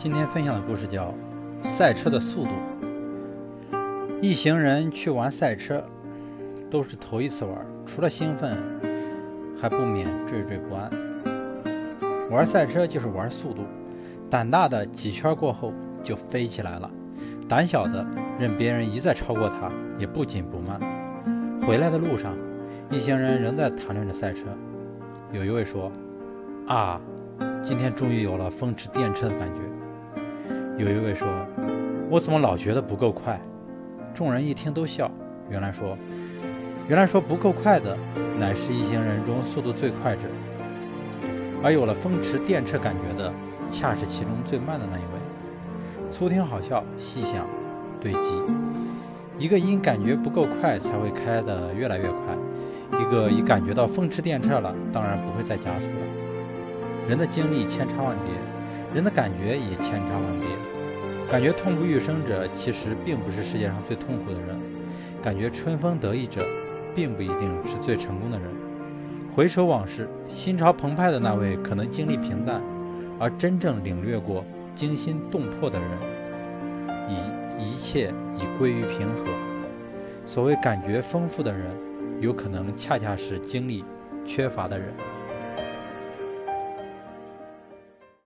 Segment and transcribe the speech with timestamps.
[0.00, 1.12] 今天分享的故事叫
[1.66, 2.50] 《赛车的速度》。
[4.22, 5.82] 一行人去玩赛车，
[6.70, 8.56] 都是头一次玩，除了兴奋，
[9.60, 10.88] 还不免惴惴不安。
[12.30, 13.62] 玩赛车就是玩速度，
[14.30, 16.88] 胆大的几圈过后就飞起来了，
[17.48, 18.06] 胆小的
[18.38, 19.68] 任别人一再超过他，
[19.98, 20.78] 也不紧不慢。
[21.66, 22.36] 回来的路上，
[22.88, 24.44] 一行人仍在谈论着赛车。
[25.32, 25.90] 有一位说
[26.68, 27.00] ：“啊，
[27.64, 29.60] 今天终于有了风驰电掣的感觉。”
[30.78, 31.26] 有一位说
[32.08, 33.40] ：“我怎么老觉得不够快？”
[34.14, 35.10] 众人一听都笑。
[35.50, 35.98] 原来说，
[36.86, 37.98] 原来说不够快的，
[38.38, 40.28] 乃是一行人中速度最快者；
[41.64, 43.32] 而有了风驰电掣感觉的，
[43.68, 46.10] 恰是其中最慢的那一位。
[46.12, 47.44] 粗听好笑，细想
[48.00, 48.40] 对极。
[49.36, 57.08] 一个因感觉不够快才会开得越来越快；一个已感觉到风驰电掣了，当然不会再加速了。
[57.08, 58.32] 人的经历千差万别。
[58.94, 60.48] 人的感觉也千差万别，
[61.30, 64.56] 感觉痛不欲生者，其实并不是世界上最痛苦的人；
[65.22, 66.40] 感觉春风得意者，
[66.94, 68.48] 并不一定是最成功的人。
[69.36, 72.62] 回首往事，心潮澎湃的那位，可能经历平淡；
[73.20, 74.42] 而真正领略过
[74.74, 75.88] 惊心动魄的人，
[77.10, 79.26] 一一切已归于平和。
[80.24, 81.66] 所谓感觉丰富的人，
[82.22, 83.84] 有可能恰恰是经历
[84.24, 84.88] 缺乏的人。